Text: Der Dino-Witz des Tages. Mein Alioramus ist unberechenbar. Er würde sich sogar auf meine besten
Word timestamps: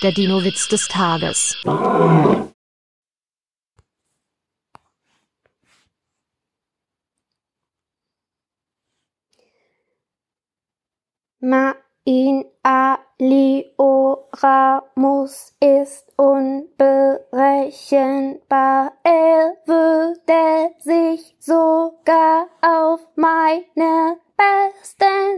Der 0.00 0.12
Dino-Witz 0.12 0.68
des 0.68 0.86
Tages. 0.86 1.56
Mein 11.40 11.74
Alioramus 12.62 13.56
ist 15.60 16.12
unberechenbar. 16.16 18.92
Er 19.02 19.56
würde 19.66 20.76
sich 20.78 21.34
sogar 21.40 22.46
auf 22.60 23.00
meine 23.16 24.20
besten 24.36 25.37